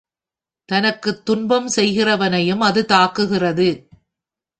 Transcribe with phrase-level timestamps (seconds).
[0.69, 3.69] தனக்குத் துன்பம் செய்கிறவனையும் அது தாங்குகிறது.